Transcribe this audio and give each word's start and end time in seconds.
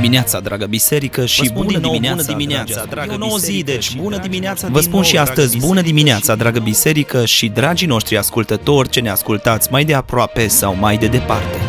dimineața, 0.00 0.40
dragă 0.40 0.66
biserică, 0.66 1.26
și 1.26 1.50
bună 1.52 1.66
din 1.68 1.78
nou, 1.80 1.90
dimineața, 1.92 2.22
bună 2.22 2.36
dimineața, 2.38 2.84
dragă 2.90 3.10
E 3.10 3.14
o 3.14 3.18
nouă 3.18 3.36
zi, 3.38 3.46
biserică, 3.46 3.72
deci 3.72 3.84
și 3.84 3.96
bună 3.96 4.08
dragi 4.08 4.28
dimineața 4.28 4.68
noștri. 4.68 4.72
Vă 4.72 4.78
din 4.80 4.88
spun 4.88 5.00
nou, 5.00 5.08
și 5.08 5.14
dragă 5.14 5.30
astăzi, 5.30 5.58
bună 5.58 5.68
biserică, 5.80 5.86
dimineața, 5.96 6.32
și- 6.32 6.38
dragă 6.38 6.58
biserică 6.58 7.24
și 7.24 7.48
dragii 7.48 7.86
noștri 7.86 8.16
ascultători 8.16 8.88
ce 8.88 9.00
ne 9.00 9.10
ascultați 9.10 9.68
mai 9.70 9.84
de 9.84 9.94
aproape 9.94 10.46
sau 10.48 10.74
mai 10.74 10.96
de 10.98 11.06
departe. 11.06 11.67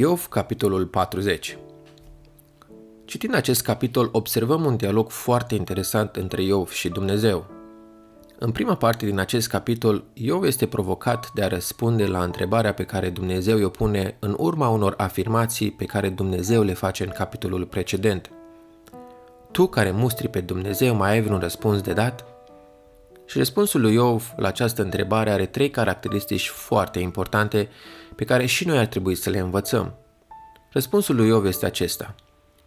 Iov, 0.00 0.26
capitolul 0.28 0.86
40 0.86 1.58
Citind 3.04 3.34
acest 3.34 3.62
capitol, 3.62 4.08
observăm 4.12 4.64
un 4.64 4.76
dialog 4.76 5.10
foarte 5.10 5.54
interesant 5.54 6.16
între 6.16 6.42
Iov 6.42 6.70
și 6.70 6.88
Dumnezeu. 6.88 7.46
În 8.38 8.50
prima 8.50 8.74
parte 8.74 9.06
din 9.06 9.18
acest 9.18 9.48
capitol, 9.48 10.04
Iov 10.12 10.44
este 10.44 10.66
provocat 10.66 11.30
de 11.34 11.42
a 11.42 11.48
răspunde 11.48 12.06
la 12.06 12.22
întrebarea 12.22 12.74
pe 12.74 12.84
care 12.84 13.10
Dumnezeu 13.10 13.58
i-o 13.58 13.68
pune 13.68 14.16
în 14.18 14.34
urma 14.38 14.68
unor 14.68 14.94
afirmații 14.96 15.70
pe 15.70 15.84
care 15.84 16.08
Dumnezeu 16.08 16.62
le 16.62 16.74
face 16.74 17.04
în 17.04 17.10
capitolul 17.10 17.64
precedent. 17.64 18.30
Tu 19.50 19.66
care 19.66 19.90
mustri 19.90 20.28
pe 20.28 20.40
Dumnezeu 20.40 20.94
mai 20.94 21.10
ai 21.10 21.22
vreun 21.22 21.38
răspuns 21.40 21.80
de 21.80 21.92
dat? 21.92 22.29
Și 23.30 23.38
răspunsul 23.38 23.80
lui 23.80 23.94
Iov 23.94 24.32
la 24.36 24.48
această 24.48 24.82
întrebare 24.82 25.30
are 25.30 25.46
trei 25.46 25.70
caracteristici 25.70 26.48
foarte 26.48 26.98
importante 26.98 27.68
pe 28.14 28.24
care 28.24 28.46
și 28.46 28.66
noi 28.66 28.78
ar 28.78 28.86
trebui 28.86 29.14
să 29.14 29.30
le 29.30 29.38
învățăm. 29.38 29.94
Răspunsul 30.72 31.16
lui 31.16 31.26
Iov 31.26 31.44
este 31.44 31.66
acesta. 31.66 32.14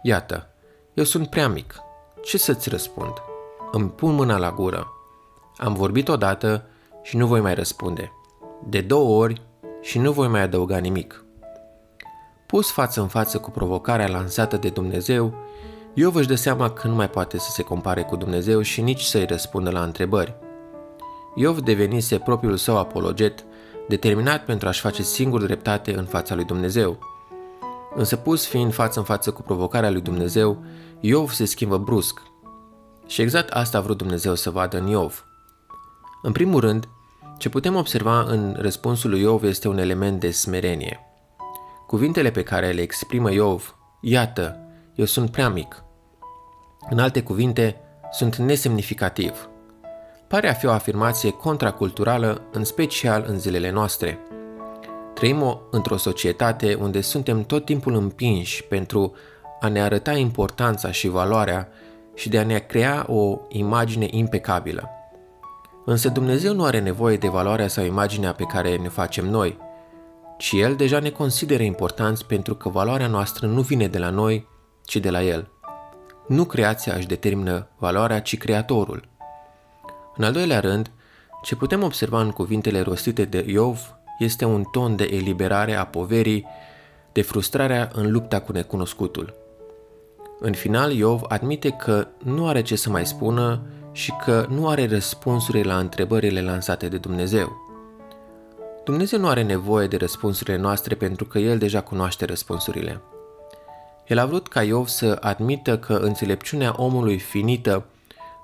Iată, 0.02 0.50
eu 0.94 1.04
sunt 1.04 1.30
prea 1.30 1.48
mic. 1.48 1.76
Ce 2.22 2.38
să-ți 2.38 2.70
răspund? 2.70 3.14
Îmi 3.72 3.90
pun 3.90 4.14
mâna 4.14 4.38
la 4.38 4.52
gură. 4.52 4.88
Am 5.58 5.74
vorbit 5.74 6.08
odată 6.08 6.66
și 7.02 7.18
nu 7.18 7.28
voi 7.28 7.42
mai 7.42 7.54
răspunde. 7.54 8.12
De 8.68 8.82
două 8.82 9.22
ori 9.22 9.42
și 9.82 10.00
nu 10.00 10.12
voi 10.12 10.28
mai 10.28 10.42
adăuga 10.42 10.78
nimic. 10.78 11.26
Pus 12.48 12.72
față 12.72 13.02
în 13.02 13.08
față 13.08 13.38
cu 13.38 13.52
provocarea 13.52 14.08
lansată 14.08 14.58
de 14.58 14.70
Dumnezeu, 14.70 15.34
Iov 15.94 16.16
își 16.16 16.28
dă 16.28 16.36
seama 16.36 16.72
că 16.72 16.88
nu 16.88 16.96
mai 16.96 17.10
poate 17.10 17.38
să 17.38 17.50
se 17.52 17.64
compare 17.64 18.02
cu 18.02 18.16
Dumnezeu 18.16 18.62
și 18.62 18.82
nici 18.82 19.02
să-i 19.02 19.26
răspundă 19.26 19.70
la 19.70 19.84
întrebări. 19.84 20.36
Iov 21.36 21.60
devenise 21.60 22.18
propriul 22.18 22.58
său 22.58 22.78
apologet, 22.78 23.46
determinat 23.88 24.46
pentru 24.46 24.68
a-și 24.68 24.82
face 24.82 25.04
singur 25.04 25.44
dreptate 25.44 25.98
în 25.98 26.06
fața 26.06 26.36
lui 26.36 26.44
Dumnezeu. 26.44 27.00
Însă 27.96 28.16
pus 28.16 28.46
fiind 28.46 28.74
față 28.74 29.00
în 29.00 29.06
față 29.06 29.32
cu 29.32 29.42
provocarea 29.42 29.92
lui 29.92 30.02
Dumnezeu, 30.02 30.64
Iov 31.00 31.32
se 31.32 31.46
schimbă 31.46 31.78
brusc. 31.78 32.22
Și 33.08 33.22
exact 33.22 33.50
asta 33.50 33.78
a 33.78 33.82
vrut 33.82 33.98
Dumnezeu 33.98 34.36
să 34.36 34.50
vadă 34.50 34.78
în 34.78 34.88
Iov. 34.88 35.26
În 36.22 36.32
primul 36.32 36.60
rând, 36.60 36.88
ce 37.38 37.50
putem 37.50 37.76
observa 37.76 38.22
în 38.22 38.56
răspunsul 38.60 39.10
lui 39.10 39.22
Iov 39.22 39.44
este 39.44 39.68
un 39.68 39.78
element 39.78 40.20
de 40.20 40.32
smerenie. 40.32 41.00
Cuvintele 41.88 42.32
pe 42.32 42.44
care 42.44 42.72
le 42.72 42.82
exprimă 42.82 43.32
Iov, 43.32 43.76
iată, 44.02 44.58
eu 44.96 45.06
sunt 45.06 45.32
prea 45.32 45.50
mic. 45.50 45.84
În 46.90 47.00
alte 47.00 47.24
cuvinte, 47.24 47.82
sunt 48.12 48.36
nesemnificativ. 48.36 49.48
Pare 50.34 50.50
a 50.50 50.54
fi 50.54 50.66
o 50.66 50.72
afirmație 50.72 51.32
contraculturală, 51.32 52.42
în 52.52 52.64
special 52.64 53.26
în 53.28 53.40
zilele 53.40 53.70
noastre. 53.70 54.20
Trăim 55.14 55.42
o, 55.42 55.60
într-o 55.72 55.98
societate 55.98 56.74
unde 56.74 57.02
suntem 57.02 57.44
tot 57.44 57.66
timpul 57.66 57.96
împinși 57.96 58.64
pentru 58.64 59.14
a 59.60 59.68
ne 59.68 59.82
arăta 59.82 60.12
importanța 60.12 60.92
și 60.92 61.08
valoarea 61.08 61.68
și 62.14 62.30
de 62.30 62.38
a 62.38 62.44
ne 62.44 62.60
crea 62.60 63.06
o 63.08 63.40
imagine 63.48 64.08
impecabilă. 64.10 64.90
Însă 65.86 66.10
Dumnezeu 66.10 66.54
nu 66.54 66.64
are 66.64 66.80
nevoie 66.80 67.18
de 67.18 67.28
valoarea 67.28 67.68
sau 67.68 67.86
imaginea 67.86 68.34
pe 68.34 68.44
care 68.44 68.78
ne 68.78 68.90
facem 68.90 69.26
noi, 69.26 69.58
ci 70.38 70.52
El 70.52 70.76
deja 70.76 71.00
ne 71.00 71.10
consideră 71.10 71.64
importanți 71.64 72.26
pentru 72.26 72.56
că 72.56 72.70
valoarea 72.70 73.08
noastră 73.08 73.48
nu 73.48 73.62
vine 73.62 73.88
de 73.88 73.98
la 73.98 74.10
noi, 74.10 74.48
ci 74.86 74.98
de 74.98 75.10
la 75.10 75.24
El. 75.24 75.50
Nu 76.28 76.44
creația 76.44 76.94
își 76.94 77.08
determină 77.08 77.68
valoarea, 77.78 78.22
ci 78.22 78.38
Creatorul. 78.38 79.12
În 80.16 80.24
al 80.24 80.32
doilea 80.32 80.60
rând, 80.60 80.92
ce 81.44 81.56
putem 81.56 81.84
observa 81.84 82.22
în 82.22 82.32
cuvintele 82.32 82.82
rostite 82.82 83.26
de 83.26 83.46
Iov 83.48 83.96
este 84.20 84.46
un 84.46 84.64
ton 84.72 84.96
de 84.96 85.04
eliberare 85.12 85.74
a 85.74 85.86
poverii, 85.86 86.46
de 87.12 87.22
frustrarea 87.22 87.90
în 87.94 88.12
lupta 88.12 88.40
cu 88.40 88.52
necunoscutul. 88.52 89.34
În 90.40 90.54
final, 90.54 90.92
Iov 90.92 91.22
admite 91.28 91.70
că 91.70 92.08
nu 92.24 92.48
are 92.48 92.62
ce 92.62 92.76
să 92.76 92.90
mai 92.90 93.06
spună 93.06 93.62
și 93.92 94.14
că 94.26 94.46
nu 94.50 94.68
are 94.68 94.88
răspunsuri 94.88 95.64
la 95.64 95.78
întrebările 95.78 96.42
lansate 96.42 96.88
de 96.88 96.98
Dumnezeu. 96.98 97.62
Dumnezeu 98.84 99.20
nu 99.20 99.28
are 99.28 99.44
nevoie 99.44 99.88
de 99.88 99.98
răspunsurile 99.98 100.58
noastre 100.58 100.96
pentru 100.96 101.26
că 101.26 101.40
El 101.40 101.58
deja 101.58 101.82
cunoaște 101.82 102.26
răspunsurile. 102.26 103.02
El 104.08 104.20
a 104.20 104.26
vrut 104.26 104.48
ca 104.48 104.64
Iov 104.64 104.88
să 104.88 105.18
admită 105.22 105.78
că 105.78 105.94
înțelepciunea 105.94 106.74
omului 106.78 107.20
finită 107.20 107.86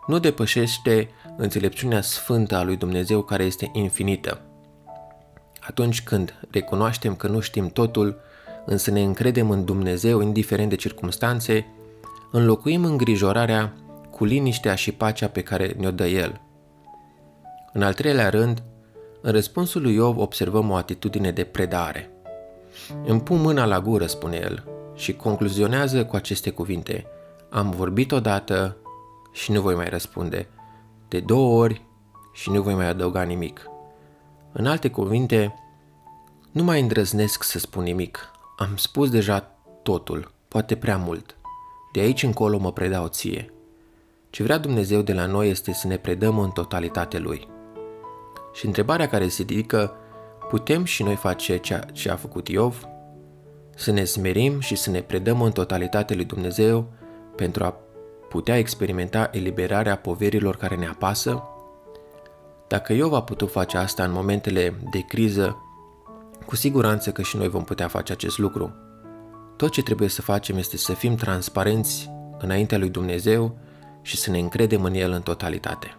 nu 0.08 0.20
depășește 0.20 1.10
înțelepciunea 1.40 2.02
sfântă 2.02 2.56
a 2.56 2.64
lui 2.64 2.76
Dumnezeu 2.76 3.22
care 3.22 3.44
este 3.44 3.70
infinită. 3.74 4.42
Atunci 5.60 6.04
când 6.04 6.34
recunoaștem 6.52 7.16
că 7.16 7.28
nu 7.28 7.40
știm 7.40 7.68
totul, 7.68 8.20
însă 8.66 8.92
ne 8.92 9.02
încredem 9.02 9.50
în 9.50 9.66
Dumnezeu 9.66 10.22
indiferent 10.22 10.70
de 10.70 10.76
circumstanțe, 10.76 11.66
înlocuim 12.32 12.86
îngrijorarea 12.86 13.74
cu 14.10 14.26
liniștea 14.26 14.76
și 14.76 14.92
pacea 14.92 15.28
pe 15.28 15.42
care 15.42 15.76
ne-o 15.78 15.92
dă 15.92 16.08
El. 16.08 16.42
În 17.74 17.82
al 17.82 17.94
treilea 17.94 18.30
rând, 18.30 18.64
în 19.22 19.32
răspunsul 19.32 19.82
lui 19.82 19.94
Iov 19.94 20.18
observăm 20.18 20.70
o 20.70 20.76
atitudine 20.76 21.32
de 21.32 21.44
predare. 21.44 22.12
Îmi 23.06 23.22
pun 23.22 23.42
mâna 23.42 23.66
la 23.66 23.80
gură, 23.80 24.06
spune 24.06 24.40
el, 24.44 24.64
și 24.96 25.14
concluzionează 25.14 26.06
cu 26.06 26.16
aceste 26.16 26.50
cuvinte. 26.50 27.06
Am 27.50 27.70
vorbit 27.70 28.12
odată 28.12 28.78
și 29.32 29.52
nu 29.52 29.62
voi 29.62 29.76
mai 29.76 29.90
răspunde. 29.90 30.48
De 31.10 31.20
două 31.20 31.62
ori 31.62 31.86
și 32.34 32.50
nu 32.50 32.62
voi 32.62 32.74
mai 32.74 32.88
adăuga 32.88 33.22
nimic. 33.22 33.70
În 34.52 34.66
alte 34.66 34.90
cuvinte, 34.90 35.54
nu 36.52 36.64
mai 36.64 36.82
îndrăznesc 36.82 37.44
să 37.44 37.60
spun 37.60 37.84
nimic. 37.84 38.32
Am 38.58 38.76
spus 38.76 39.10
deja 39.10 39.40
totul, 39.84 40.32
poate 40.48 40.76
prea 40.76 40.98
mult. 40.98 41.38
De 41.92 42.00
aici 42.00 42.24
încolo 42.24 42.58
mă 42.58 42.72
predau 42.72 43.08
ție. 43.08 43.54
Ce 44.30 44.44
vrea 44.44 44.58
Dumnezeu 44.58 45.02
de 45.02 45.14
la 45.14 45.26
noi 45.26 45.50
este 45.50 45.74
să 45.74 45.88
ne 45.88 45.98
predăm 45.98 46.40
în 46.40 46.50
totalitate 46.50 47.20
Lui. 47.20 47.48
Și 48.54 48.66
întrebarea 48.66 49.08
care 49.08 49.28
se 49.28 49.44
ridică, 49.44 49.94
putem 50.50 50.84
și 50.84 51.04
noi 51.04 51.16
face 51.16 51.58
ceea 51.58 51.80
ce 51.80 52.10
a 52.10 52.16
făcut 52.16 52.48
Iov? 52.48 52.88
Să 53.76 53.92
ne 53.92 54.04
smerim 54.04 54.60
și 54.60 54.76
să 54.76 54.90
ne 54.90 55.02
predăm 55.02 55.42
în 55.42 55.52
totalitate 55.52 56.16
lui 56.16 56.26
Dumnezeu 56.26 56.92
pentru 57.36 57.64
a 57.64 57.78
putea 58.30 58.58
experimenta 58.58 59.30
eliberarea 59.32 59.98
poverilor 59.98 60.56
care 60.56 60.76
ne 60.76 60.88
apasă? 60.88 61.44
Dacă 62.68 62.94
Iov 62.94 63.14
a 63.14 63.24
putut 63.24 63.52
face 63.52 63.78
asta 63.78 64.04
în 64.04 64.12
momentele 64.12 64.74
de 64.92 65.00
criză, 65.00 65.64
cu 66.46 66.56
siguranță 66.56 67.12
că 67.12 67.22
și 67.22 67.38
noi 67.38 67.48
vom 67.48 67.64
putea 67.64 67.88
face 67.88 68.12
acest 68.12 68.38
lucru. 68.38 68.74
Tot 69.58 69.72
ce 69.72 69.84
trebuie 69.84 70.10
să 70.10 70.22
facem 70.22 70.58
este 70.58 70.78
să 70.78 70.94
fim 70.94 71.16
transparenți 71.16 72.10
înaintea 72.38 72.78
lui 72.78 72.90
Dumnezeu 72.90 73.58
și 74.02 74.18
să 74.18 74.32
ne 74.32 74.40
încredem 74.40 74.84
în 74.84 74.94
El 74.94 75.12
în 75.12 75.22
totalitate. 75.22 75.99